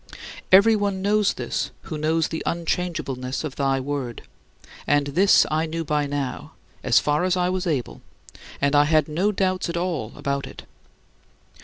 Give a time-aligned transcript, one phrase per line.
[0.51, 4.23] Everyone knows this who knows the unchangeableness of thy Word,
[4.87, 8.01] and this I knew by now, as far as I was able,
[8.59, 10.63] and I had no doubts at all about it.